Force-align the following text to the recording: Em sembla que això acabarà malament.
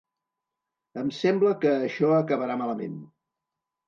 Em 1.01 1.11
sembla 1.17 1.51
que 1.65 1.73
això 1.73 2.09
acabarà 2.21 2.57
malament. 2.63 2.97